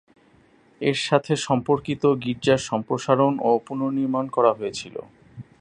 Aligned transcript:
এর 0.81 0.97
সাথে 1.07 1.33
সম্পর্কিত, 1.47 2.03
গির্জার 2.23 2.61
সম্প্রসারণ 2.69 3.33
ও 3.39 3.51
পুনর্নির্মাণ 3.67 4.25
করা 4.35 4.51
হয়েছিল। 4.53 4.95